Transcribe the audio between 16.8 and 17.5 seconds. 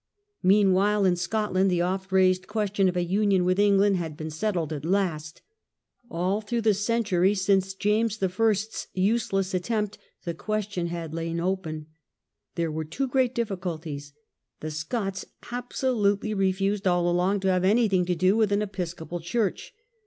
all along to